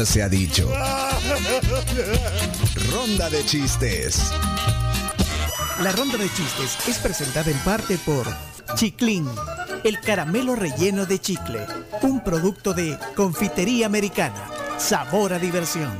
se 0.00 0.22
ha 0.22 0.28
dicho. 0.28 0.72
Ronda 2.90 3.28
de 3.28 3.44
chistes. 3.44 4.32
La 5.82 5.92
ronda 5.92 6.16
de 6.16 6.32
chistes 6.32 6.78
es 6.88 6.98
presentada 6.98 7.50
en 7.50 7.58
parte 7.58 7.98
por 7.98 8.26
Chiclin, 8.74 9.28
el 9.84 10.00
caramelo 10.00 10.56
relleno 10.56 11.04
de 11.04 11.18
chicle, 11.20 11.66
un 12.00 12.24
producto 12.24 12.72
de 12.72 12.98
confitería 13.14 13.84
americana. 13.84 14.48
Sabor 14.78 15.34
a 15.34 15.38
diversión. 15.38 15.92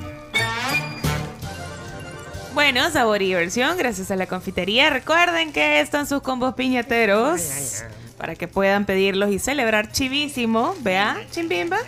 Bueno, 2.54 2.90
sabor 2.90 3.20
y 3.20 3.27
diversión, 3.27 3.77
gracias 3.77 4.11
a 4.11 4.16
la 4.16 4.27
confitería. 4.27 4.88
Recuerden 4.88 5.52
que 5.52 5.80
están 5.80 6.06
sus 6.06 6.22
combos 6.22 6.54
piñateros 6.54 7.82
para 8.16 8.36
que 8.36 8.48
puedan 8.48 8.86
pedirlos 8.86 9.30
y 9.30 9.38
celebrar 9.38 9.93
chivísimo. 9.93 10.74
Vea, 10.80 11.20
chimbimba. 11.30 11.79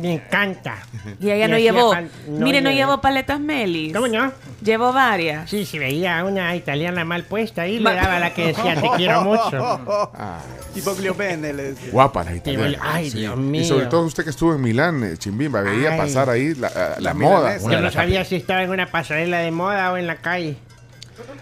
Me 0.00 0.14
encanta. 0.14 0.76
Y 1.20 1.30
ella 1.30 1.48
no 1.48 1.58
llevó, 1.58 1.94
mire, 2.28 2.60
no 2.60 2.70
llevó 2.70 3.00
paletas 3.00 3.40
Melis. 3.40 3.92
¿Cómo 3.94 4.08
no? 4.08 4.32
Llevó 4.62 4.92
varias. 4.92 5.48
Sí, 5.50 5.64
si 5.66 5.78
veía 5.78 6.24
una 6.24 6.54
italiana 6.56 7.04
mal 7.04 7.24
puesta 7.24 7.62
ahí, 7.62 7.78
le 7.78 7.94
daba 7.94 8.18
la 8.18 8.32
que 8.34 8.48
decía 8.48 8.74
te 8.80 8.88
quiero 8.96 9.22
mucho. 9.22 9.80
Tipo 10.74 10.94
Cleopene, 10.94 11.52
le 11.52 11.62
decía. 11.74 11.90
Guapa 11.92 12.24
la 12.24 12.34
Y 12.34 12.38
italiana. 12.38 12.78
Ay, 12.82 13.10
Dios 13.10 13.36
mío. 13.36 13.62
Y 13.62 13.64
sobre 13.64 13.86
todo 13.86 14.02
usted 14.04 14.24
que 14.24 14.30
estuvo 14.30 14.54
en 14.54 14.60
Milán, 14.60 15.04
eh, 15.04 15.16
Chimbimba, 15.16 15.60
veía 15.62 15.92
Ay. 15.92 15.98
pasar 15.98 16.28
ahí 16.30 16.54
la, 16.54 16.68
la 16.70 16.94
La 17.00 17.14
moda. 17.14 17.56
Yo 17.58 17.80
no 17.80 17.90
sabía 17.90 18.24
si 18.24 18.36
estaba 18.36 18.62
en 18.62 18.70
una 18.70 18.86
pasarela 18.90 19.38
de 19.38 19.50
moda 19.50 19.92
o 19.92 19.96
en 19.96 20.06
la 20.06 20.16
calle. 20.16 20.56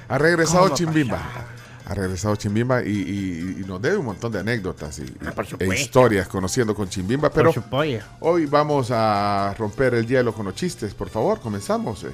Ha 0.08 0.18
regresado 0.18 0.64
¿Cómo 0.64 0.74
Chimbimba. 0.74 1.18
Ha 1.86 1.94
regresado 1.94 2.36
Chimbimba 2.36 2.82
y, 2.84 2.90
y- 2.90 3.56
y 3.60 3.64
nos 3.66 3.82
debe 3.82 3.96
un 3.96 4.06
montón 4.06 4.30
de 4.32 4.38
anécdotas 4.40 4.98
y, 5.00 5.04
Ah, 5.26 5.32
e 5.58 5.66
historias 5.74 6.28
conociendo 6.28 6.74
con 6.74 6.88
Chimbimba. 6.88 7.30
Pero 7.30 7.52
hoy 8.20 8.46
vamos 8.46 8.90
a 8.92 9.54
romper 9.58 9.94
el 9.94 10.06
hielo 10.06 10.32
con 10.32 10.46
los 10.46 10.54
chistes. 10.54 10.94
Por 10.94 11.08
favor, 11.10 11.40
comenzamos. 11.40 12.04
eh. 12.04 12.10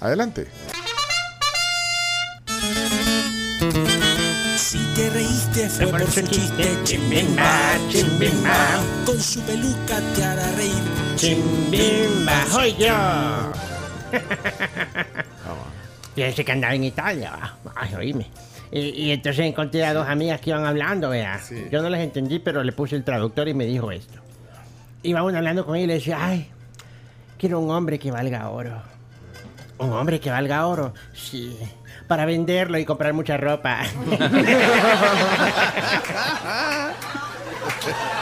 Adelante. 0.00 0.46
Si 4.56 4.78
te 4.96 5.10
reíste 5.10 5.68
fue 5.68 5.86
Por 5.86 6.10
su 6.10 6.22
chiste, 6.22 6.78
chimbimba, 6.84 7.58
chimbimba. 7.88 8.80
Con 9.04 9.20
su 9.20 9.40
peluca 9.42 10.00
te 10.14 10.24
hará 10.24 10.50
reír. 10.52 10.72
Chimbimba, 11.16 12.46
soy 12.50 12.74
yo. 12.76 12.94
Fíjense 16.14 16.44
que 16.44 16.52
andaba 16.52 16.74
en 16.74 16.84
Italia, 16.84 17.32
va. 17.32 17.56
Ay, 17.74 17.94
oíme. 17.94 18.26
Y, 18.70 18.80
y 18.80 19.10
entonces 19.12 19.46
encontré 19.46 19.84
a 19.84 19.94
dos 19.94 20.06
amigas 20.08 20.40
que 20.40 20.50
iban 20.50 20.64
hablando, 20.64 21.10
vea. 21.10 21.38
Sí. 21.40 21.66
Yo 21.70 21.82
no 21.82 21.90
les 21.90 22.00
entendí, 22.00 22.38
pero 22.38 22.62
le 22.62 22.72
puse 22.72 22.96
el 22.96 23.04
traductor 23.04 23.48
y 23.48 23.54
me 23.54 23.66
dijo 23.66 23.90
esto. 23.90 24.20
Iba 25.02 25.22
uno 25.22 25.36
hablando 25.38 25.64
con 25.66 25.76
ella 25.76 25.84
y 25.84 25.88
le 25.88 25.94
decía, 25.94 26.18
ay, 26.20 26.48
quiero 27.38 27.60
un 27.60 27.70
hombre 27.70 27.98
que 27.98 28.10
valga 28.10 28.48
oro. 28.48 28.82
¿Un 29.78 29.92
hombre 29.92 30.20
que 30.20 30.30
valga 30.30 30.66
oro? 30.66 30.94
Sí. 31.12 31.58
Para 32.06 32.24
venderlo 32.26 32.78
y 32.78 32.84
comprar 32.84 33.12
mucha 33.12 33.36
ropa. 33.36 33.80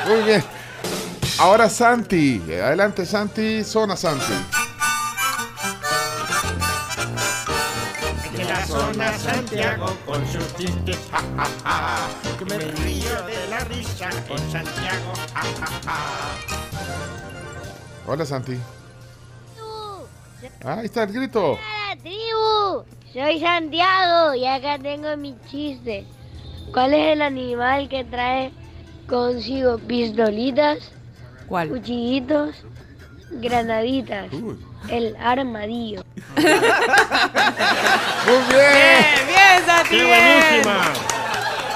Muy 0.09 0.23
bien. 0.25 0.43
Ahora 1.39 1.69
Santi. 1.69 2.43
Adelante 2.63 3.07
Santi. 3.07 3.65
Zona 3.65 3.97
Santi. 3.97 4.33
Santiago 9.23 9.87
con 10.05 10.27
sus 10.27 10.57
chistes, 10.57 10.99
ja, 11.13 11.21
ja, 11.37 11.47
ja. 11.65 12.37
Que 12.39 12.45
me 12.45 12.59
río 12.59 13.23
de 13.25 13.47
la 13.49 13.61
risa 13.61 14.11
en 14.11 14.51
Santiago, 14.51 15.13
ja, 15.33 15.43
ja, 15.61 15.67
ja. 15.85 15.99
Hola 18.09 18.27
Santi. 18.27 18.59
Ah, 20.65 20.79
ahí 20.81 20.87
está 20.87 21.05
el 21.05 21.13
grito. 21.13 21.53
Hola, 21.53 21.97
tribu! 22.03 22.85
Soy 23.13 23.39
Santiago 23.39 24.35
y 24.35 24.45
acá 24.45 24.79
tengo 24.81 25.17
mi 25.17 25.37
chiste. 25.49 26.05
¿Cuál 26.73 26.95
es 26.95 27.13
el 27.13 27.23
animal 27.23 27.89
que 27.89 28.03
trae 28.03 28.51
consigo 29.09 29.79
pistolitas, 29.79 30.79
¿Cuál? 31.47 31.69
cuchillitos, 31.69 32.57
granaditas? 33.31 34.33
Uy. 34.33 34.59
El 34.89 35.15
armadillo. 35.17 36.02
Muy 36.37 36.45
bien. 38.49 38.73
Bien, 38.73 39.27
bien, 39.27 39.67
Santi. 39.67 39.89
¡Qué 39.91 40.05
bien. 40.05 40.41
buenísima! 40.41 40.93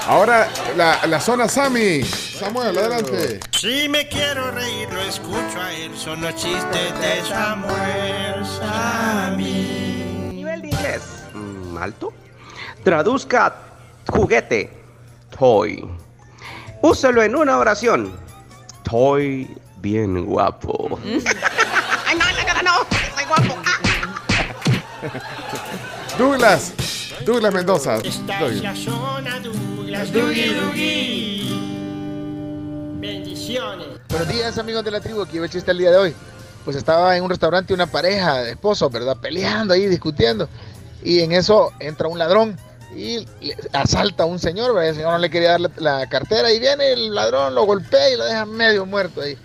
Ahora 0.07 0.47
la, 0.77 1.05
la 1.05 1.19
zona 1.19 1.49
Sammy. 1.49 2.03
Samuel, 2.03 2.77
adelante. 2.77 3.39
Si 3.51 3.89
me 3.89 4.07
quiero 4.07 4.51
reír, 4.51 4.87
lo 4.91 5.01
escucho 5.01 5.59
a 5.61 5.73
él. 5.73 5.91
Son 5.97 6.21
los 6.21 6.33
chistes 6.35 6.99
de 6.99 7.21
Samuel 7.27 8.45
Sammy. 8.45 10.31
Nivel 10.33 10.61
de 10.61 10.67
inglés. 10.69 11.01
mm, 11.33 11.77
alto. 11.77 12.13
Traduzca 12.83 13.53
juguete. 14.07 14.71
Toy. 15.37 15.85
Úselo 16.81 17.21
en 17.21 17.35
una 17.35 17.57
oración. 17.57 18.17
Toy 18.83 19.53
bien 19.77 20.23
guapo. 20.25 20.97
Ay, 22.07 22.17
no, 22.17 22.25
no, 22.25 22.53
no, 22.53 22.61
no, 22.63 22.71
soy 23.15 23.25
guapo. 23.25 23.61
Douglas. 26.17 26.73
Douglas 27.25 27.53
Mendoza. 27.53 27.97
Esta 27.97 28.45
es 28.45 28.61
la 28.61 28.75
zona 28.75 29.39
Douglas, 29.39 30.11
Dougie 30.11 30.53
Dougie. 30.53 31.49
Bendiciones. 32.99 33.87
Buenos 34.09 34.27
días 34.27 34.57
amigos 34.57 34.83
de 34.83 34.91
la 34.91 34.99
tribu, 34.99 35.21
aquí 35.21 35.37
el 35.37 35.49
chiste 35.49 35.71
el 35.71 35.77
día 35.77 35.91
de 35.91 35.97
hoy. 35.97 36.15
Pues 36.65 36.75
estaba 36.75 37.15
en 37.15 37.23
un 37.23 37.29
restaurante 37.29 37.73
una 37.73 37.87
pareja 37.87 38.43
de 38.43 38.51
esposos, 38.51 38.91
¿verdad? 38.91 39.17
Peleando 39.21 39.73
ahí, 39.73 39.85
discutiendo. 39.87 40.49
Y 41.03 41.21
en 41.21 41.31
eso 41.31 41.71
entra 41.79 42.07
un 42.07 42.19
ladrón 42.19 42.57
y 42.95 43.25
asalta 43.73 44.23
a 44.23 44.25
un 44.25 44.39
señor, 44.39 44.73
¿verdad? 44.73 44.89
El 44.89 44.95
señor 44.95 45.11
no 45.13 45.19
le 45.19 45.29
quería 45.29 45.51
dar 45.51 45.61
la, 45.61 45.71
la 45.77 46.09
cartera 46.09 46.51
y 46.51 46.59
viene 46.59 46.93
el 46.93 47.13
ladrón, 47.13 47.55
lo 47.55 47.65
golpea 47.65 48.09
y 48.09 48.17
lo 48.17 48.25
deja 48.25 48.45
medio 48.45 48.85
muerto 48.85 49.21
ahí. 49.21 49.37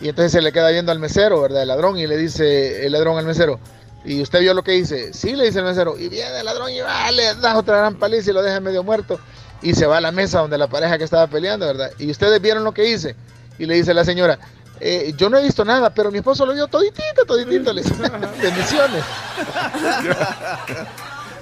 Y 0.00 0.08
entonces 0.08 0.32
se 0.32 0.42
le 0.42 0.52
queda 0.52 0.70
viendo 0.70 0.90
al 0.90 0.98
mesero, 0.98 1.40
¿verdad? 1.40 1.62
El 1.62 1.68
ladrón 1.68 1.98
y 1.98 2.06
le 2.06 2.16
dice 2.16 2.84
el 2.84 2.92
ladrón 2.92 3.18
al 3.18 3.26
mesero. 3.26 3.60
¿Y 4.04 4.20
usted 4.20 4.40
vio 4.40 4.52
lo 4.54 4.62
que 4.62 4.76
hice? 4.76 5.12
Sí, 5.14 5.34
le 5.34 5.44
dice 5.46 5.60
el 5.60 5.64
mesero. 5.64 5.98
Y 5.98 6.08
viene 6.08 6.38
el 6.40 6.44
ladrón 6.44 6.70
y 6.70 6.80
va, 6.80 7.10
le 7.10 7.34
da 7.36 7.56
otra 7.56 7.78
gran 7.78 7.94
paliza 7.96 8.30
y 8.30 8.34
lo 8.34 8.42
deja 8.42 8.60
medio 8.60 8.82
muerto. 8.82 9.18
Y 9.62 9.74
se 9.74 9.86
va 9.86 9.96
a 9.96 10.00
la 10.00 10.12
mesa 10.12 10.40
donde 10.40 10.58
la 10.58 10.66
pareja 10.68 10.98
que 10.98 11.04
estaba 11.04 11.26
peleando, 11.26 11.66
¿verdad? 11.66 11.90
Y 11.98 12.10
ustedes 12.10 12.40
vieron 12.40 12.64
lo 12.64 12.72
que 12.74 12.86
hice. 12.88 13.16
Y 13.58 13.64
le 13.66 13.76
dice 13.76 13.94
la 13.94 14.04
señora, 14.04 14.38
"Eh, 14.78 15.14
yo 15.16 15.30
no 15.30 15.38
he 15.38 15.42
visto 15.42 15.64
nada, 15.64 15.88
pero 15.94 16.10
mi 16.10 16.18
esposo 16.18 16.44
lo 16.44 16.52
vio 16.52 16.66
toditito, 16.66 17.24
toditito. 17.26 17.72
Le 17.72 17.82
dice, 17.82 17.94
bendiciones. 18.42 19.02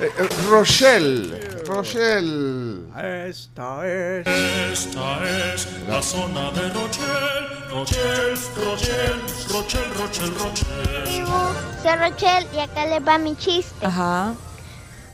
Eh, 0.01 0.11
eh, 0.19 0.29
Rochelle. 0.49 1.39
Rochelle. 1.67 2.81
Esta 3.29 3.87
es. 3.87 4.27
Esta 4.27 5.55
es 5.55 5.69
la 5.87 6.03
zona 6.03 6.51
de 6.53 6.69
Rochelle. 6.71 7.71
Rochelle, 7.71 8.35
Rochelle, 8.65 9.21
Rochelle, 9.51 9.95
Rochelle, 9.99 10.33
Rochelle. 10.39 11.72
Soy 11.83 11.97
Rochelle 11.97 12.47
y 12.55 12.61
acá 12.61 12.87
les 12.87 13.07
va 13.07 13.19
mi 13.19 13.35
chiste. 13.37 13.85
Ajá. 13.85 14.35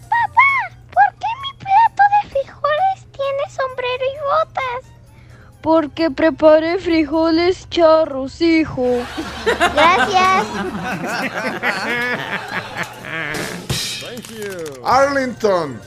Papá, 0.02 0.76
¿por 0.92 1.14
qué 1.18 1.26
mi 1.42 1.52
plato 1.58 2.02
de 2.12 2.28
frijoles 2.28 3.06
tiene 3.12 3.50
sombrero 3.50 4.04
y 4.04 4.18
botas? 4.22 4.92
Porque 5.62 6.10
preparé 6.10 6.78
frijoles 6.78 7.68
charros, 7.70 8.40
hijo. 8.42 9.02
Gracias. 9.74 10.46
Arlington. 14.84 15.80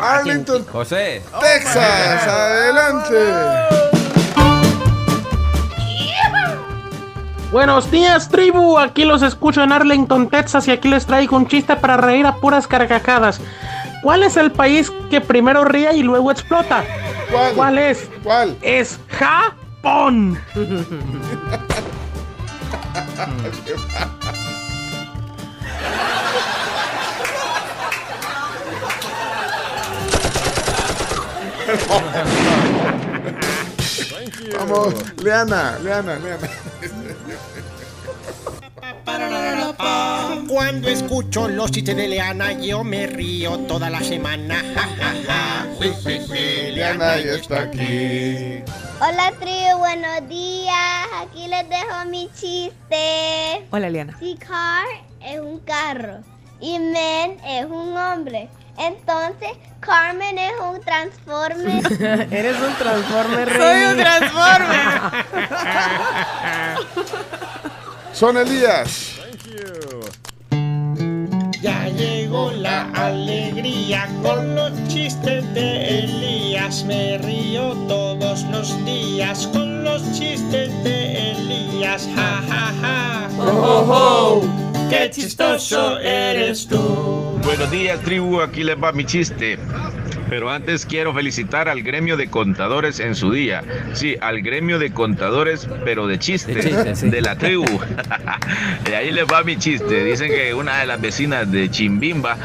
Arlington, 0.00 0.66
José. 0.66 1.22
Texas. 1.40 2.26
Adelante. 2.26 3.75
Buenos 7.56 7.90
días, 7.90 8.28
tribu. 8.28 8.76
Aquí 8.76 9.06
los 9.06 9.22
escucho 9.22 9.62
en 9.62 9.72
Arlington, 9.72 10.28
Texas, 10.28 10.68
y 10.68 10.72
aquí 10.72 10.88
les 10.88 11.06
traigo 11.06 11.38
un 11.38 11.48
chiste 11.48 11.74
para 11.74 11.96
reír 11.96 12.26
a 12.26 12.34
puras 12.36 12.66
carcajadas. 12.66 13.40
¿Cuál 14.02 14.24
es 14.24 14.36
el 14.36 14.52
país 14.52 14.92
que 15.08 15.22
primero 15.22 15.64
ríe 15.64 15.96
y 15.96 16.02
luego 16.02 16.30
explota? 16.30 16.84
¿Cuál? 17.54 17.78
es? 17.78 18.10
¿Cuál? 18.22 18.58
Es 18.60 19.00
Japón. 19.08 20.38
Vamos, 34.58 34.94
Leana, 35.22 35.78
Leana, 35.82 36.16
Leana. 36.18 36.48
Cuando 39.76 40.88
escucho 40.88 41.48
los 41.48 41.70
chistes 41.70 41.96
de 41.96 42.08
Leana, 42.08 42.52
yo 42.52 42.84
me 42.84 43.06
río 43.06 43.58
toda 43.60 43.90
la 43.90 44.00
semana. 44.00 44.62
Ja, 44.74 45.66
Leana 46.72 47.18
ya 47.18 47.32
está 47.32 47.62
aquí. 47.62 48.62
Hola 49.00 49.32
tribu, 49.38 49.78
buenos 49.78 50.28
días. 50.28 51.06
Aquí 51.20 51.48
les 51.48 51.68
dejo 51.68 52.04
mi 52.08 52.30
chiste. 52.34 53.66
Hola, 53.70 53.90
Liana. 53.90 54.16
Si 54.18 54.36
car 54.36 54.86
es 55.20 55.38
un 55.40 55.58
carro 55.60 56.20
y 56.60 56.78
men 56.78 57.38
es 57.44 57.66
un 57.66 57.96
hombre, 57.96 58.48
entonces 58.78 59.50
Carmen 59.80 60.38
es 60.38 60.52
un 60.60 60.80
transformer. 60.80 61.84
Eres 62.32 62.56
un 62.60 62.74
transformer, 62.74 63.56
Soy 63.56 63.84
un 63.84 63.96
transformer. 63.96 65.00
Son 68.12 68.36
Elías. 68.38 69.16
Ya 71.62 71.88
llegó 71.88 72.52
la 72.52 72.90
alegría 72.92 74.08
con 74.22 74.54
los 74.54 74.72
chistes 74.88 75.42
de 75.54 76.00
Elías. 76.00 76.84
Me 76.84 77.18
río 77.18 77.72
todos 77.88 78.42
los 78.52 78.84
días 78.84 79.46
con 79.48 79.84
los 79.84 80.02
chistes 80.12 80.70
de 80.84 81.32
Elías. 81.32 82.08
Ja, 82.14 82.42
ja, 82.48 82.74
ja. 82.80 83.28
Oh, 83.38 83.44
oh, 83.44 83.84
oh. 83.88 84.66
¡Qué 84.88 85.10
chistoso 85.10 85.98
eres 85.98 86.68
tú! 86.68 86.78
Buenos 87.42 87.70
días, 87.70 88.00
tribu. 88.02 88.40
Aquí 88.40 88.62
les 88.62 88.76
va 88.80 88.92
mi 88.92 89.04
chiste. 89.04 89.58
Pero 90.28 90.50
antes 90.50 90.84
quiero 90.86 91.14
felicitar 91.14 91.68
al 91.68 91.82
gremio 91.82 92.16
de 92.16 92.28
contadores 92.28 92.98
en 93.00 93.14
su 93.14 93.30
día. 93.32 93.62
Sí, 93.92 94.16
al 94.20 94.42
gremio 94.42 94.78
de 94.78 94.90
contadores, 94.92 95.68
pero 95.84 96.06
de 96.06 96.18
chistes. 96.18 96.54
De 96.56 96.62
chistes, 96.62 96.98
sí. 96.98 97.08
De 97.10 97.20
la 97.20 97.36
tribu. 97.36 97.64
y 98.90 98.92
ahí 98.92 99.12
les 99.12 99.24
va 99.26 99.42
mi 99.44 99.56
chiste. 99.56 100.04
Dicen 100.04 100.28
que 100.30 100.52
una 100.54 100.78
de 100.80 100.86
las 100.86 101.00
vecinas 101.00 101.50
de 101.50 101.70
Chimbimba 101.70 102.36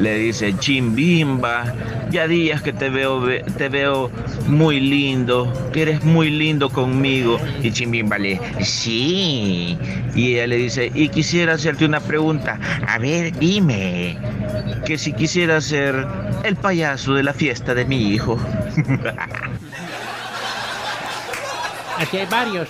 le 0.00 0.16
dice, 0.18 0.54
Chimbimba, 0.58 1.74
ya 2.10 2.26
días 2.26 2.62
que 2.62 2.72
te 2.72 2.88
veo, 2.88 3.20
ve- 3.20 3.44
te 3.58 3.68
veo 3.68 4.10
muy 4.46 4.80
lindo, 4.80 5.52
que 5.72 5.82
eres 5.82 6.04
muy 6.04 6.30
lindo 6.30 6.70
conmigo. 6.70 7.38
Y 7.62 7.70
Chimbimba 7.72 8.18
le, 8.18 8.40
sí. 8.62 9.76
Y 10.14 10.34
ella 10.34 10.46
le 10.46 10.56
dice, 10.56 10.90
y 10.94 11.08
quisiera 11.10 11.54
hacerte 11.54 11.84
una 11.84 12.00
pregunta. 12.00 12.58
A 12.86 12.98
ver, 12.98 13.36
dime. 13.38 14.16
Que 14.86 14.96
si 14.96 15.12
quisiera 15.12 15.60
ser 15.60 16.06
el 16.44 16.56
payaso 16.56 17.17
de 17.18 17.24
la 17.24 17.34
fiesta 17.34 17.74
de 17.74 17.84
mi 17.84 18.14
hijo. 18.14 18.38
Aquí 21.98 22.16
hay 22.16 22.26
varios. 22.26 22.68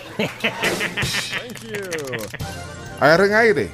Agarren 2.98 3.34
aire. 3.34 3.70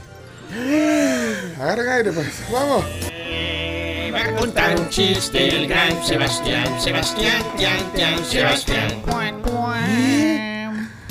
Agarren 1.60 1.88
aire, 1.88 2.12
pues. 2.12 2.44
Vamos. 2.52 2.84
Va 4.12 4.24
a 4.24 4.34
contar 4.36 4.78
un 4.78 4.88
chiste 4.90 5.48
el 5.56 5.66
gran 5.68 6.04
Sebastián, 6.04 6.80
Sebastián, 6.80 7.42
Tian, 7.56 7.92
Tian, 7.94 8.24
Sebastián. 8.24 9.02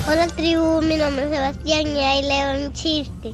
Hola 0.06 0.26
tribu, 0.28 0.82
mi 0.82 0.96
nombre 0.96 1.24
es 1.24 1.30
Sebastián 1.30 1.86
y 1.86 2.00
ahí 2.00 2.22
leo 2.22 2.66
un 2.66 2.72
chiste. 2.74 3.32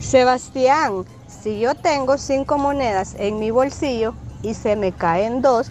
Sebastián, 0.00 1.04
si 1.48 1.60
yo 1.60 1.74
tengo 1.74 2.18
cinco 2.18 2.58
monedas 2.58 3.14
en 3.18 3.38
mi 3.38 3.50
bolsillo 3.50 4.12
y 4.42 4.52
se 4.52 4.76
me 4.76 4.92
caen 4.92 5.40
dos, 5.40 5.70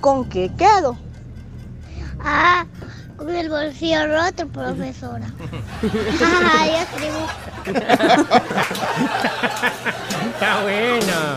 ¿con 0.00 0.26
qué 0.26 0.50
quedo? 0.56 0.96
Ah, 2.18 2.64
con 3.18 3.28
el 3.28 3.50
bolsillo 3.50 4.06
roto, 4.06 4.48
profesora. 4.48 5.26
Adiós, 5.82 6.86
tribu. 6.96 7.18
Está 10.32 10.62
bueno. 10.62 11.36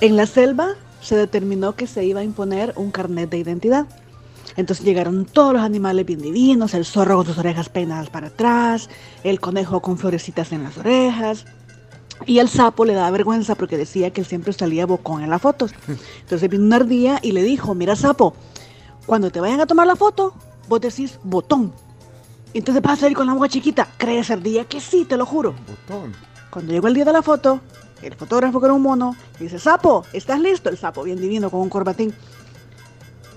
En 0.00 0.16
la 0.16 0.26
selva 0.26 0.70
se 1.00 1.14
determinó 1.14 1.76
que 1.76 1.86
se 1.86 2.04
iba 2.04 2.18
a 2.18 2.24
imponer 2.24 2.72
un 2.74 2.90
carnet 2.90 3.30
de 3.30 3.38
identidad. 3.38 3.86
Entonces 4.56 4.84
llegaron 4.84 5.24
todos 5.24 5.52
los 5.52 5.62
animales 5.62 6.06
bien 6.06 6.20
divinos, 6.20 6.74
el 6.74 6.84
zorro 6.84 7.16
con 7.16 7.26
sus 7.26 7.38
orejas 7.38 7.68
peinadas 7.68 8.10
para 8.10 8.28
atrás, 8.28 8.88
el 9.24 9.40
conejo 9.40 9.80
con 9.80 9.98
florecitas 9.98 10.52
en 10.52 10.62
las 10.62 10.78
orejas. 10.78 11.44
Y 12.26 12.38
el 12.38 12.48
sapo 12.48 12.84
le 12.84 12.94
daba 12.94 13.10
vergüenza 13.10 13.56
porque 13.56 13.76
decía 13.76 14.10
que 14.10 14.20
él 14.20 14.26
siempre 14.26 14.52
salía 14.52 14.86
bocón 14.86 15.22
en 15.22 15.30
las 15.30 15.42
fotos. 15.42 15.72
Entonces 16.20 16.48
vino 16.48 16.64
una 16.64 16.76
ardilla 16.76 17.18
y 17.22 17.32
le 17.32 17.42
dijo, 17.42 17.74
mira 17.74 17.96
sapo, 17.96 18.34
cuando 19.06 19.30
te 19.30 19.40
vayan 19.40 19.60
a 19.60 19.66
tomar 19.66 19.86
la 19.86 19.96
foto, 19.96 20.34
vos 20.68 20.80
decís 20.80 21.18
botón. 21.24 21.72
Entonces 22.54 22.82
vas 22.82 22.98
a 22.98 23.00
salir 23.02 23.16
con 23.16 23.26
la 23.26 23.34
boca 23.34 23.48
chiquita. 23.48 23.88
¿Crees 23.98 24.30
ardilla? 24.30 24.64
Que 24.64 24.80
sí, 24.80 25.04
te 25.04 25.16
lo 25.16 25.26
juro. 25.26 25.54
Botón. 25.88 26.12
Cuando 26.50 26.72
llegó 26.72 26.86
el 26.86 26.94
día 26.94 27.04
de 27.04 27.12
la 27.12 27.22
foto, 27.22 27.60
el 28.00 28.14
fotógrafo 28.14 28.60
que 28.60 28.66
era 28.66 28.74
un 28.74 28.82
mono 28.82 29.16
dice, 29.40 29.58
Sapo, 29.58 30.04
¿estás 30.12 30.38
listo? 30.40 30.70
El 30.70 30.78
sapo, 30.78 31.02
bien 31.02 31.20
divino, 31.20 31.50
con 31.50 31.60
un 31.60 31.68
corbatín. 31.68 32.14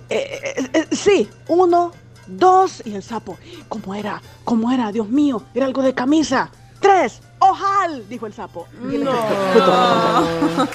"Eh, 0.10 0.54
eh, 0.56 0.70
eh, 0.74 0.88
sí, 0.96 1.30
uno, 1.48 1.92
dos, 2.28 2.82
y 2.86 2.96
el 2.96 3.04
sapo, 3.04 3.38
¿cómo 3.70 3.96
era? 3.96 4.22
¿Cómo 4.44 4.72
era? 4.72 4.92
Dios 4.92 5.10
mío, 5.10 5.44
era 5.54 5.66
algo 5.66 5.82
de 5.82 5.94
camisa. 5.94 6.50
Tres, 6.80 7.22
ojal, 7.40 8.08
dijo 8.08 8.28
el 8.28 8.34
sapo. 8.34 8.68
Y 8.84 8.96
ejecutó. 8.96 9.08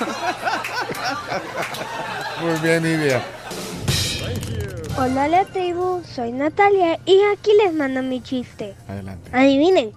Muy 2.42 2.58
bien, 2.60 2.82
Nidia. 2.82 3.22
Hola 4.98 5.26
la 5.26 5.44
tribu, 5.46 6.02
soy 6.04 6.32
Natalia 6.32 7.00
y 7.06 7.18
aquí 7.32 7.50
les 7.64 7.72
mando 7.72 8.02
mi 8.02 8.22
chiste. 8.22 8.74
Adelante. 8.88 9.30
Adivinen, 9.32 9.92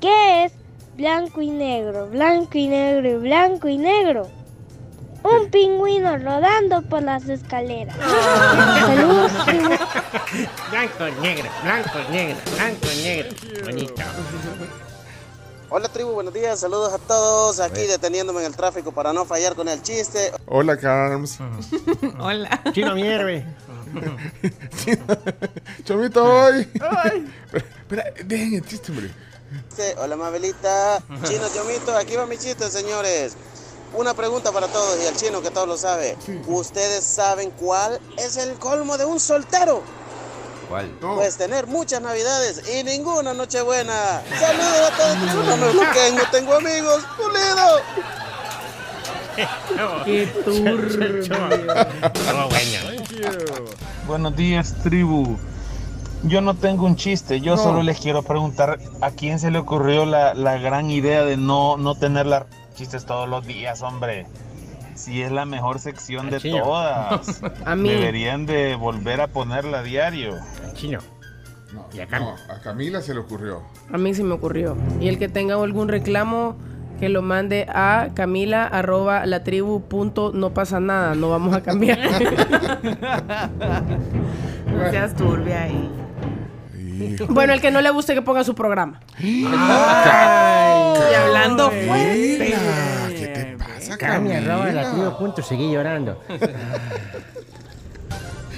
¿qué 0.00 0.44
es 0.44 0.52
blanco 0.96 1.40
y 1.40 1.50
negro, 1.50 2.08
blanco 2.08 2.58
y 2.58 2.66
negro 2.66 3.08
y 3.08 3.14
blanco 3.14 3.68
y 3.68 3.78
negro? 3.78 4.28
Un 5.30 5.50
pingüino 5.50 6.16
rodando 6.18 6.82
por 6.82 7.02
las 7.02 7.28
escaleras. 7.28 7.96
Saludos. 7.96 9.32
Blanco, 10.70 11.20
negro, 11.20 11.50
blanco, 11.62 11.98
negro, 12.10 12.36
blanco, 12.54 12.86
negro. 13.02 13.30
Bonito. 13.64 14.02
Hola 15.70 15.88
tribu, 15.90 16.12
buenos 16.12 16.32
días, 16.32 16.60
saludos 16.60 16.94
a 16.94 16.98
todos. 16.98 17.60
Aquí 17.60 17.82
deteniéndome 17.82 18.40
en 18.40 18.46
el 18.46 18.56
tráfico 18.56 18.90
para 18.92 19.12
no 19.12 19.26
fallar 19.26 19.54
con 19.54 19.68
el 19.68 19.82
chiste. 19.82 20.32
Hola, 20.46 20.78
Carms. 20.78 21.38
Hola. 22.18 22.62
Chino 22.72 22.94
mi 22.94 23.02
héroe. 23.06 23.44
Chomito, 25.84 26.24
hoy. 26.24 26.68
Espera, 27.52 28.04
dejen 28.24 28.54
el 28.54 28.66
chiste, 28.66 28.92
hombre. 28.92 29.10
Este, 29.68 29.94
Hola 29.98 30.16
Mabelita, 30.16 31.02
Chino 31.24 31.44
Chomito, 31.54 31.96
aquí 31.96 32.16
va 32.16 32.26
mi 32.26 32.36
chiste, 32.38 32.70
señores. 32.70 33.36
Una 33.94 34.14
pregunta 34.14 34.52
para 34.52 34.66
todos 34.68 34.98
y 35.02 35.06
al 35.06 35.16
chino 35.16 35.40
que 35.40 35.50
todo 35.50 35.66
lo 35.66 35.76
sabe. 35.76 36.16
¿Ustedes 36.46 37.04
saben 37.04 37.50
cuál 37.52 37.98
es 38.16 38.36
el 38.36 38.54
colmo 38.58 38.96
de 38.98 39.04
un 39.04 39.18
soltero? 39.18 39.82
¿Cuál? 40.68 40.90
Pues 41.00 41.36
tener 41.38 41.66
muchas 41.66 42.02
navidades 42.02 42.62
y 42.68 42.84
ninguna 42.84 43.32
nochebuena. 43.32 44.22
Saludos 44.38 44.90
a 44.92 44.96
todos, 44.96 45.16
tribu, 45.16 45.42
no 45.44 45.56
me 45.56 45.70
bloqueen, 45.72 46.16
no 46.16 46.22
tengo 46.30 46.54
amigos. 46.54 47.02
¡Pulido! 47.16 47.80
Qué 50.04 50.26
turbio. 50.44 51.36
Buenos 54.06 54.36
días, 54.36 54.74
tribu. 54.82 55.36
Yo 56.24 56.40
no 56.40 56.54
tengo 56.56 56.84
un 56.84 56.96
chiste, 56.96 57.40
yo 57.40 57.56
No. 57.56 57.62
solo 57.62 57.82
les 57.82 57.98
quiero 58.00 58.22
preguntar 58.22 58.78
a 59.00 59.10
quién 59.12 59.38
se 59.38 59.50
le 59.50 59.58
ocurrió 59.60 60.04
la, 60.04 60.34
la 60.34 60.58
gran 60.58 60.90
idea 60.90 61.22
de 61.24 61.36
no, 61.36 61.76
no 61.76 61.94
tener 61.94 62.26
la- 62.26 62.46
chistes 62.78 63.04
todos 63.04 63.28
los 63.28 63.46
días, 63.46 63.82
hombre. 63.82 64.26
Si 64.94 65.22
es 65.22 65.30
la 65.30 65.44
mejor 65.44 65.78
sección 65.78 66.30
de 66.30 66.38
chino. 66.38 66.62
todas. 66.62 67.40
A 67.64 67.76
mí. 67.76 67.88
Deberían 67.90 68.46
de 68.46 68.74
volver 68.76 69.20
a 69.20 69.26
ponerla 69.28 69.80
a 69.80 69.82
diario. 69.82 70.36
Chino. 70.74 70.98
No, 71.72 71.86
Y 71.92 72.00
a 72.00 72.08
Cam- 72.08 72.20
no, 72.20 72.34
a 72.52 72.60
Camila 72.60 73.02
se 73.02 73.12
le 73.14 73.20
ocurrió. 73.20 73.62
A 73.92 73.98
mí 73.98 74.14
se 74.14 74.24
me 74.24 74.32
ocurrió. 74.34 74.76
Y 75.00 75.08
el 75.08 75.18
que 75.18 75.28
tenga 75.28 75.54
algún 75.54 75.88
reclamo, 75.88 76.56
que 76.98 77.08
lo 77.08 77.20
mande 77.22 77.66
a 77.68 78.08
camila 78.14 78.64
arroba 78.64 79.24
la 79.26 79.44
tribu 79.44 79.82
punto 79.82 80.32
no 80.34 80.52
pasa 80.54 80.80
nada. 80.80 81.14
No 81.14 81.28
vamos 81.30 81.54
a 81.54 81.62
cambiar. 81.62 81.98
No 84.66 84.90
seas 84.90 85.14
turbia 85.14 85.62
ahí. 85.62 85.90
Bueno, 87.28 87.52
el 87.52 87.60
que 87.60 87.70
no 87.70 87.80
le 87.80 87.90
guste 87.90 88.14
que 88.14 88.22
ponga 88.22 88.44
su 88.44 88.54
programa. 88.54 89.00
Y 89.20 89.44
hablando 91.14 91.70
fuerte. 91.70 92.54
Camila, 92.54 93.08
¿Qué 93.08 93.26
te 93.28 93.56
pasa, 93.58 93.96
Cami, 93.98 94.32
arroba 94.32 94.66
la 94.66 94.82
Camila? 94.82 94.90
tribu 94.92 95.18
punto, 95.18 95.42
seguí 95.42 95.72
llorando. 95.72 96.20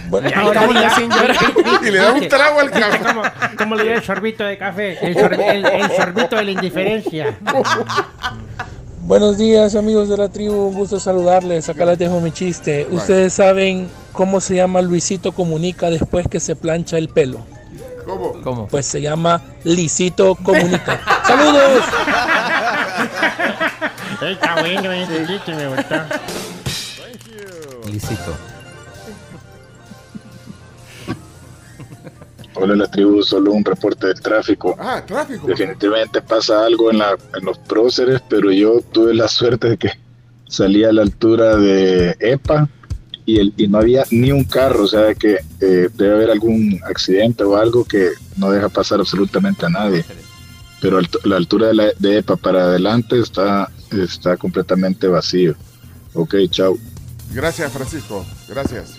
Bueno, 0.09 0.29
Ahora 0.35 0.67
ya 0.73 0.91
sin 0.91 1.09
llorar. 1.09 1.37
Y 1.83 1.91
le 1.91 1.99
da 1.99 2.13
un 2.13 2.29
trago 2.29 2.59
al 2.61 2.67
¿Viste 2.71 2.81
café. 2.81 2.99
cómo, 3.05 3.23
cómo 3.57 3.75
le 3.77 3.85
dio 3.85 3.93
el 3.95 4.03
sorbito 4.03 4.43
de 4.45 4.59
café? 4.59 4.99
El, 5.07 5.15
sorbi- 5.17 5.45
el- 5.49 5.65
el 5.67 5.91
sorbito 5.93 6.35
de 6.37 6.45
la 6.45 6.51
indiferencia. 6.51 7.39
Buenos 9.03 9.39
días 9.39 9.75
amigos 9.77 10.09
de 10.09 10.17
la 10.17 10.29
tribu, 10.29 10.69
un 10.69 10.75
gusto 10.75 10.99
saludarles. 10.99 11.69
Acá 11.69 11.85
les 11.85 11.99
dejo 11.99 12.21
mi 12.21 12.33
chiste. 12.33 12.87
Ustedes 12.91 13.33
saben 13.35 13.89
cómo 14.13 14.41
se 14.41 14.57
llama 14.57 14.83
Luisito 14.83 15.31
Comunica 15.33 15.91
después 15.91 16.27
que 16.29 16.41
se 16.41 16.57
plancha 16.57 16.99
el 16.99 17.09
pelo. 17.09 17.39
¿Cómo? 18.05 18.41
¿Cómo? 18.43 18.69
Pues 18.69 18.87
se 18.87 19.01
llama 19.01 19.43
Lisito 19.65 20.35
Comunica. 20.37 21.01
¡Saludos! 21.27 21.85
Está 24.23 24.61
bueno 24.61 24.93
ese 24.93 25.27
chiste, 25.27 25.55
me 25.55 25.69
gustó. 25.69 25.95
Luisito. 27.87 28.37
Hola, 32.55 32.77
la 32.77 32.87
tribu, 32.91 33.23
solo 33.23 33.53
un 33.53 33.65
reporte 33.65 34.09
del 34.09 34.21
tráfico. 34.21 34.77
Ah, 34.79 35.03
tráfico. 35.07 35.47
Definitivamente 35.47 36.21
pasa 36.21 36.67
algo 36.67 36.91
en, 36.91 36.99
la, 36.99 37.17
en 37.35 37.45
los 37.45 37.57
próceres, 37.59 38.21
pero 38.29 38.51
yo 38.51 38.83
tuve 38.93 39.15
la 39.15 39.29
suerte 39.29 39.71
de 39.71 39.77
que 39.79 39.93
salí 40.47 40.85
a 40.85 40.93
la 40.93 41.03
altura 41.03 41.57
de 41.57 42.17
EPA 42.21 42.69
y, 43.33 43.39
el, 43.39 43.55
y 43.57 43.69
no 43.69 43.79
había 43.79 44.05
ni 44.11 44.33
un 44.33 44.45
carro, 44.45 44.85
o 44.85 44.89
sea 44.89 45.15
que 45.15 45.39
eh, 45.61 45.89
debe 45.95 46.15
haber 46.15 46.31
algún 46.31 46.81
accidente 46.89 47.45
o 47.45 47.57
algo 47.57 47.85
que 47.85 48.11
no 48.37 48.51
deja 48.51 48.69
pasar 48.69 49.01
absolutamente 49.01 49.67
a 49.67 49.69
nadie. 49.71 50.05
Pero 50.81 50.99
al- 50.99 51.09
la 51.25 51.37
altura 51.37 51.69
de, 51.69 51.75
la, 51.75 51.85
de 51.99 52.19
EPA 52.19 52.37
para 52.37 52.63
adelante 52.65 53.19
está, 53.21 53.71
está 53.93 54.37
completamente 54.37 55.07
vacío. 55.09 55.55
Ok, 56.15 56.35
chao. 56.51 56.77
Gracias, 57.33 57.71
Francisco. 57.73 58.25
Gracias. 58.49 58.99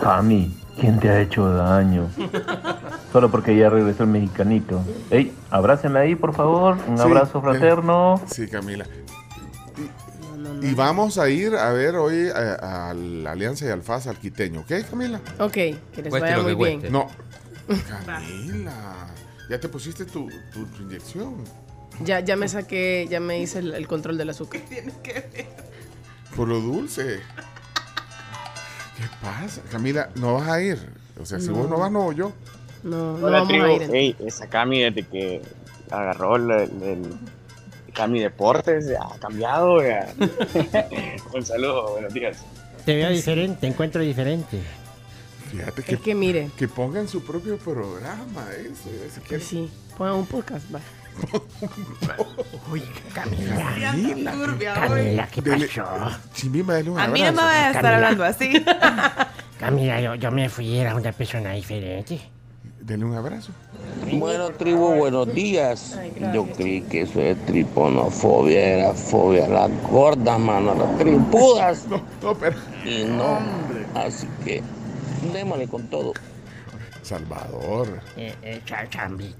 Cami, 0.00 0.54
¿quién 0.80 0.98
te 1.00 1.08
ha 1.08 1.20
hecho 1.20 1.48
daño? 1.52 2.08
Solo 3.12 3.30
porque 3.30 3.56
ya 3.56 3.68
regresó 3.70 4.04
el 4.04 4.10
mexicanito. 4.10 4.80
Ey, 5.10 5.32
abrácenme 5.50 5.98
ahí, 5.98 6.14
por 6.14 6.34
favor. 6.34 6.76
Un 6.86 6.96
Sí, 6.98 7.02
abrazo 7.02 7.40
fraterno. 7.40 8.20
Sí, 8.30 8.46
Camila. 8.46 8.86
Y, 10.62 10.66
y 10.68 10.74
vamos 10.74 11.18
a 11.18 11.28
ir 11.28 11.54
a 11.54 11.70
ver 11.72 11.96
hoy 11.96 12.28
a, 12.28 12.90
a 12.90 12.94
la 12.94 13.32
Alianza 13.32 13.66
y 13.66 13.68
al 13.68 13.82
FAS 13.82 14.06
al 14.06 14.16
quiteño, 14.18 14.60
¿ok, 14.60 14.72
Camila? 14.90 15.20
Ok, 15.38 15.52
que 15.52 15.78
les 16.02 16.10
vaya 16.10 16.38
muy 16.40 16.54
bien. 16.54 16.82
No. 16.90 17.08
Camila, 18.06 19.08
ya 19.50 19.60
te 19.60 19.68
pusiste 19.68 20.04
tu, 20.04 20.28
tu- 20.52 20.66
tu 20.66 20.82
inyección. 20.82 21.36
Ya, 22.04 22.20
ya 22.20 22.36
me 22.36 22.48
saqué, 22.48 23.06
ya 23.10 23.20
me 23.20 23.40
hice 23.40 23.58
el, 23.60 23.74
el 23.74 23.86
control 23.88 24.18
del 24.18 24.30
azúcar. 24.30 24.60
Por 26.36 26.48
lo 26.48 26.60
dulce. 26.60 27.20
¿Qué 28.96 29.04
pasa? 29.22 29.62
Camila, 29.70 30.10
no 30.16 30.34
vas 30.34 30.48
a 30.48 30.60
ir. 30.62 30.78
O 31.20 31.24
sea, 31.26 31.38
si 31.40 31.48
No. 31.48 31.54
vos 31.54 31.70
no 31.70 31.78
vas, 31.78 31.90
no 31.90 32.02
voy 32.02 32.14
yo. 32.16 32.32
No, 32.82 33.16
no 33.18 33.26
Hola, 33.26 33.38
vamos 33.38 33.48
tribu. 33.48 33.64
a 33.64 33.72
ir. 33.72 33.82
Ey, 33.94 34.16
esa 34.20 34.46
Cami 34.46 34.82
desde 34.82 35.02
que 35.04 35.42
agarró 35.90 36.36
el, 36.36 36.50
el- 36.50 36.82
el 36.82 37.18
Cami 37.96 38.20
Deportes 38.20 38.86
ha 39.00 39.18
cambiado. 39.18 39.82
ya. 39.82 40.06
Un 41.34 41.44
saludo, 41.44 41.92
buenos 41.92 42.12
días. 42.12 42.38
Te 42.84 42.94
veo 42.94 43.10
diferente, 43.10 43.58
te 43.62 43.66
encuentro 43.66 44.00
diferente. 44.02 44.60
Fíjate 45.50 45.82
que, 45.82 45.94
Es 45.94 46.00
que 46.00 46.14
mire. 46.14 46.50
que 46.56 46.68
pongan 46.68 47.08
su 47.08 47.24
propio 47.24 47.56
programa. 47.58 48.46
Eso, 48.60 48.90
si 49.14 49.20
Que 49.22 49.26
quieren. 49.28 49.46
sí, 49.46 49.70
pongan 49.96 50.14
un 50.16 50.26
podcast, 50.26 50.64
va. 50.74 50.80
Uy, 52.70 52.82
Camila. 53.14 53.74
Camila, 53.80 54.32
Camila, 54.74 55.28
¿qué 55.28 55.40
Dele- 55.42 55.66
pasó? 55.68 56.92
Un 56.92 56.98
A 57.00 57.08
mí 57.08 57.22
no 57.22 57.32
me 57.32 57.38
vayas 57.42 57.64
a 57.64 57.68
estar 57.68 57.82
Camila. 57.82 57.94
hablando 57.96 58.24
así. 58.24 58.64
Camila, 59.58 60.00
yo, 60.02 60.14
yo 60.16 60.30
me 60.30 60.48
fui, 60.50 60.76
era 60.76 60.94
una 60.94 61.12
persona 61.12 61.52
diferente. 61.52 62.20
Dele 62.80 63.04
un 63.04 63.14
abrazo. 63.14 63.52
Bueno, 64.12 64.50
tribu, 64.50 64.94
buenos 64.94 65.34
días. 65.34 65.98
Yo 66.32 66.46
creí 66.46 66.82
que 66.82 67.02
eso 67.02 67.18
de 67.18 67.34
triponofobia 67.34 68.60
era 68.60 68.94
fobia 68.94 69.46
a 69.46 69.48
las 69.48 69.70
gordas, 69.90 70.38
mano, 70.38 70.72
a 70.72 70.74
las 70.76 70.98
tripudas. 70.98 71.86
No, 71.90 72.02
no, 72.22 72.34
pero. 72.38 72.56
Y 72.84 73.04
no, 73.04 73.38
así 73.94 74.28
que 74.44 74.62
démosle 75.32 75.66
con 75.66 75.88
todo. 75.88 76.12
Salvador. 77.02 78.00
Eh, 78.16 78.34
eh. 78.42 78.60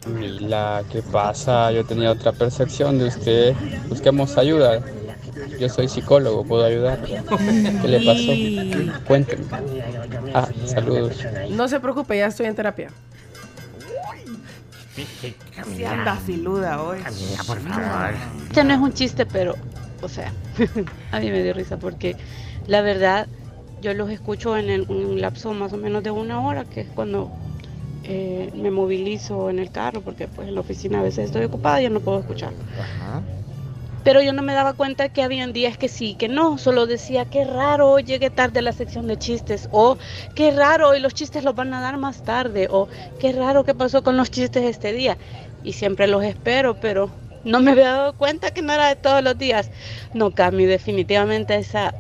Mila, 0.07 0.85
¿qué 0.91 1.03
pasa? 1.03 1.73
Yo 1.73 1.85
tenía 1.85 2.13
otra 2.13 2.33
percepción 2.33 2.99
de 2.99 3.07
usted. 3.07 3.55
Busquemos 3.89 4.39
ayuda. 4.39 4.81
Yo 5.59 5.69
soy 5.69 5.89
psicólogo, 5.89 6.45
puedo 6.45 6.65
ayudar. 6.65 7.03
¿Qué 7.03 7.89
le 7.89 8.01
pasó? 8.05 9.03
Cuénteme. 9.07 9.45
Ah, 10.33 10.49
saludos. 10.65 11.17
No 11.51 11.69
se 11.69 11.81
preocupe, 11.81 12.17
ya 12.17 12.27
estoy 12.27 12.47
en 12.47 12.55
terapia. 12.55 12.91
Sí 14.97 15.85
anda 15.85 16.17
filuda 16.17 16.83
hoy. 16.83 17.03
Camila, 17.03 17.45
por 17.45 17.61
favor. 17.61 18.15
Este 18.49 18.65
no 18.65 18.75
es 18.75 18.81
un 18.81 18.93
chiste, 18.93 19.27
pero, 19.27 19.57
o 20.01 20.09
sea, 20.09 20.33
a 21.13 21.21
mí 21.21 21.31
me 21.31 21.43
dio 21.43 21.53
risa 21.53 21.77
porque 21.77 22.17
la 22.67 22.81
verdad 22.81 23.29
yo 23.81 23.93
los 23.95 24.11
escucho 24.11 24.57
en 24.57 24.71
el- 24.71 24.87
un 24.89 25.21
lapso 25.21 25.53
más 25.53 25.73
o 25.73 25.77
menos 25.77 26.03
de 26.03 26.11
una 26.11 26.41
hora, 26.47 26.65
que 26.65 26.81
es 26.83 26.89
cuando 26.95 27.31
eh, 28.05 28.51
me 28.55 28.71
movilizo 28.71 29.51
en 29.51 29.59
el 29.59 29.71
carro, 29.71 30.01
porque 30.01 30.29
pues 30.29 30.49
en 30.49 30.55
la 30.55 30.61
oficina 30.61 31.01
a 31.01 31.03
veces 31.03 31.27
estoy 31.27 31.45
ocupada 31.45 31.81
y 31.81 31.85
ya 31.85 31.91
no 31.91 32.01
puedo 32.01 32.21
escuchar. 32.21 32.53
Ajá. 32.81 33.23
Pero 34.07 34.23
yo 34.23 34.33
no 34.33 34.43
me 34.43 34.55
daba 34.55 34.75
cuenta 34.75 35.09
que 35.09 35.25
habían 35.25 35.53
días 35.53 35.77
que 35.79 35.89
sí, 35.89 36.15
que 36.15 36.29
no, 36.29 36.59
solo 36.59 36.87
decía, 36.87 37.25
qué 37.25 37.45
raro, 37.45 37.91
hoy 37.91 38.05
llegué 38.05 38.31
tarde 38.31 38.61
a 38.61 38.63
la 38.63 38.71
sección 38.71 39.09
de 39.09 39.17
chistes, 39.17 39.69
o 39.73 39.99
qué 40.37 40.53
raro, 40.53 40.91
hoy 40.91 41.01
los 41.01 41.13
chistes 41.13 41.43
los 41.43 41.57
van 41.57 41.75
a 41.75 41.81
dar 41.81 41.97
más 41.97 42.23
tarde, 42.23 42.69
o 42.71 42.87
qué 43.19 43.33
raro, 43.33 43.65
qué 43.65 43.75
pasó 43.75 44.05
con 44.05 44.17
los 44.17 44.31
chistes 44.31 44.63
este 44.63 44.93
día. 44.93 45.19
Y 45.65 45.73
siempre 45.73 46.07
los 46.07 46.23
espero, 46.23 46.75
pero 46.81 47.11
no 47.43 47.59
me 47.59 47.73
había 47.73 47.91
dado 47.91 48.13
cuenta 48.13 48.53
que 48.53 48.63
no 48.63 48.75
era 48.75 48.87
de 48.87 48.95
todos 48.95 49.25
los 49.25 49.37
días. 49.37 49.73
No, 50.15 50.31
Cami, 50.31 50.67
definitivamente 50.67 51.57
esa 51.57 51.93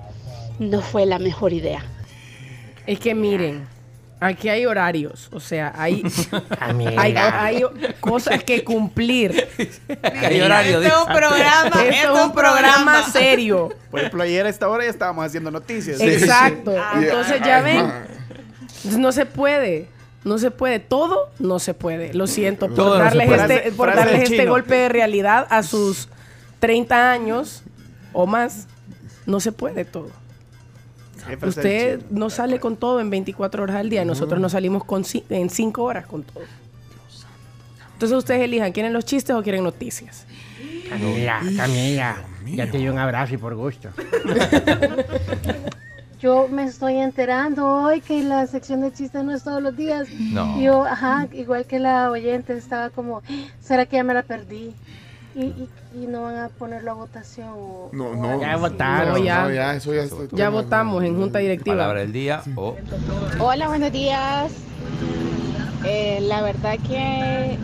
no 0.60 0.82
fue 0.82 1.06
la 1.06 1.18
mejor 1.18 1.52
idea. 1.52 1.84
Es 2.86 3.00
que 3.00 3.16
miren, 3.16 3.66
aquí 4.20 4.48
hay 4.48 4.66
horarios, 4.66 5.28
o 5.32 5.40
sea, 5.40 5.72
hay, 5.76 6.02
Camila. 6.58 7.00
hay, 7.00 7.14
hay 7.16 7.62
cosas 8.00 8.42
que 8.44 8.64
cumplir. 8.64 9.48
Hay 10.02 10.40
horario, 10.40 10.80
Este 10.80 10.88
es 10.88 10.94
un 11.06 11.12
programa. 11.14 11.66
Esto 11.66 11.80
este 11.80 12.00
es 12.02 12.08
un 12.24 12.32
programa 12.32 13.02
serio. 13.10 13.68
Por 13.90 14.00
ejemplo, 14.00 14.22
ayer 14.22 14.46
a 14.46 14.48
esta 14.48 14.68
hora 14.68 14.84
ya 14.84 14.90
estábamos 14.90 15.24
haciendo 15.26 15.50
noticias. 15.50 16.00
Exacto. 16.00 16.72
Y- 17.00 17.04
Entonces 17.04 17.40
ya 17.44 17.58
ay, 17.58 17.62
ven, 17.64 17.86
ma. 17.86 18.06
no 18.98 19.12
se 19.12 19.26
puede. 19.26 19.88
No 20.24 20.38
se 20.38 20.50
puede, 20.50 20.80
todo 20.80 21.30
no 21.38 21.60
se 21.60 21.72
puede. 21.72 22.12
Lo 22.12 22.26
siento 22.26 22.66
por 22.66 22.74
Todo 22.74 22.96
se 22.96 23.02
darles, 23.04 23.30
este, 23.30 23.72
por 23.72 23.92
frase 23.92 24.10
darles 24.10 24.30
este 24.30 24.46
golpe 24.46 24.74
de 24.74 24.88
realidad 24.88 25.46
a 25.50 25.62
sus 25.62 26.08
30 26.58 27.12
años 27.12 27.62
o 28.12 28.26
más. 28.26 28.66
No 29.24 29.38
se 29.40 29.52
puede 29.52 29.84
todo. 29.84 30.10
Usted 31.46 32.02
no 32.10 32.30
sale 32.30 32.60
con 32.60 32.76
todo 32.76 33.00
en 33.00 33.10
24 33.10 33.62
horas 33.62 33.76
al 33.76 33.90
día. 33.90 34.04
Nosotros 34.04 34.40
no 34.40 34.48
salimos 34.48 34.84
con 34.84 35.04
en 35.28 35.50
5 35.50 35.82
horas 35.82 36.06
con 36.06 36.22
todo. 36.22 36.44
Entonces 37.94 38.18
ustedes 38.18 38.42
elijan, 38.42 38.72
¿quieren 38.72 38.92
los 38.92 39.06
chistes 39.06 39.34
o 39.34 39.42
quieren 39.42 39.64
noticias? 39.64 40.26
Camila, 40.88 41.40
Camila. 41.56 42.16
Ya 42.46 42.70
te 42.70 42.78
di 42.78 42.88
un 42.88 42.98
abrazo 42.98 43.34
y 43.34 43.38
por 43.38 43.54
gusto. 43.54 43.90
Yo 46.20 46.48
me 46.48 46.64
estoy 46.64 46.96
enterando 46.96 47.66
hoy 47.66 48.00
que 48.00 48.22
la 48.22 48.46
sección 48.46 48.80
de 48.80 48.92
chistes 48.92 49.22
no 49.22 49.34
es 49.34 49.44
todos 49.44 49.62
los 49.62 49.76
días. 49.76 50.08
No. 50.10 50.60
Yo, 50.60 50.84
ajá, 50.84 51.28
igual 51.32 51.66
que 51.66 51.78
la 51.78 52.10
oyente, 52.10 52.56
estaba 52.56 52.90
como, 52.90 53.22
¿será 53.60 53.86
que 53.86 53.96
ya 53.96 54.04
me 54.04 54.14
la 54.14 54.22
perdí? 54.22 54.74
Y, 55.36 55.40
y, 55.40 55.68
y 55.94 56.06
no 56.06 56.22
van 56.22 56.36
a 56.38 56.48
ponerlo 56.48 56.92
a 56.92 56.94
votación. 56.94 57.48
O, 57.50 57.90
No, 57.92 58.06
o 58.06 58.16
no. 58.16 58.40
Ya 58.40 58.56
votaron. 58.56 59.08
No, 59.10 59.18
ya. 59.18 59.50
ya, 59.52 59.74
eso 59.74 59.92
ya 59.92 60.02
está- 60.04 60.16
Ya 60.32 60.48
votamos 60.48 61.04
en 61.04 61.14
junta 61.16 61.40
directiva. 61.40 61.76
Palabra 61.76 62.00
del 62.00 62.12
día 62.12 62.42
Hola, 63.38 63.68
buenos 63.68 63.92
días. 63.92 64.50
Eh, 65.84 66.20
la 66.22 66.40
verdad 66.40 66.76
que 66.88 67.58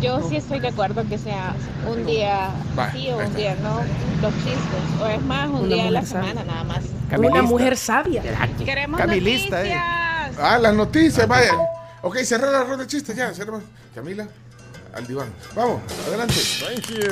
yo 0.00 0.26
sí 0.28 0.36
estoy 0.36 0.60
de 0.60 0.68
acuerdo 0.68 1.04
que 1.08 1.18
sea 1.18 1.54
un 1.90 2.06
día 2.06 2.50
Vale, 2.76 2.92
sí 2.92 3.08
o 3.10 3.16
un 3.16 3.22
está. 3.24 3.36
día 3.38 3.56
no 3.60 3.80
los 4.22 4.34
chistes. 4.36 5.02
O 5.02 5.06
es 5.08 5.22
más, 5.22 5.48
un 5.48 5.56
Una 5.56 5.74
día 5.74 5.88
a 5.88 5.90
la 5.90 6.02
sabia. 6.06 6.28
semana 6.30 6.44
nada 6.52 6.64
más. 6.64 6.84
Una 7.18 7.42
mujer 7.42 7.76
sabia. 7.76 8.22
Queremos 8.64 9.00
Camilista, 9.00 9.62
eh. 9.64 9.74
noticias. 9.74 10.38
Ah, 10.40 10.58
las 10.58 10.74
noticias, 10.74 11.26
vaya. 11.26 11.52
Ok, 12.02 12.18
cerrar 12.18 12.52
la 12.52 12.60
ronda 12.60 12.84
de 12.84 12.86
chistes 12.86 13.16
ya. 13.16 13.32
cerramos. 13.34 13.64
Camila, 13.94 14.28
al 14.96 15.06
diván. 15.06 15.28
Vamos, 15.54 15.80
adelante. 16.08 16.34
Thank 16.60 16.88
you. 16.90 17.06